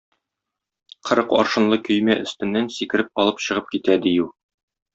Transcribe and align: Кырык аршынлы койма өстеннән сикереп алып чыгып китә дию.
Кырык 1.09 1.35
аршынлы 1.41 1.79
койма 1.89 2.17
өстеннән 2.23 2.73
сикереп 2.79 3.25
алып 3.25 3.47
чыгып 3.49 3.73
китә 3.77 4.03
дию. 4.09 4.31